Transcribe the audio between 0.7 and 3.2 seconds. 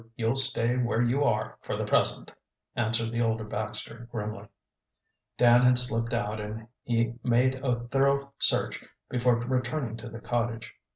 right where you are for the present," answered